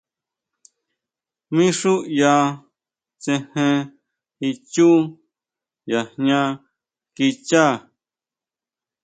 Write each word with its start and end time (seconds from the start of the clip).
Mí 1.55 1.65
xú 1.79 1.93
ʼya 2.13 2.33
tsejen 3.21 3.77
ichú 4.49 4.89
ya 5.91 6.01
jña 6.13 6.41
kichá. 7.15 7.65